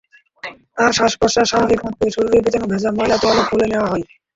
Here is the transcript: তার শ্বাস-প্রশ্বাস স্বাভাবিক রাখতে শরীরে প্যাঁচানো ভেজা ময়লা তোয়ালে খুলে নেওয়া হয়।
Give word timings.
তার 0.77 0.91
শ্বাস-প্রশ্বাস 0.93 1.45
স্বাভাবিক 1.49 1.79
রাখতে 1.81 2.05
শরীরে 2.15 2.43
প্যাঁচানো 2.43 2.65
ভেজা 2.71 2.89
ময়লা 2.91 3.17
তোয়ালে 3.21 3.43
খুলে 3.49 3.65
নেওয়া 3.71 3.89
হয়। 3.91 4.05